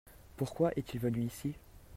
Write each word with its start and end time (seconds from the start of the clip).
Pourquoi 0.35 0.71
est-il 0.75 0.99
venu 0.99 1.21
ici? 1.21 1.53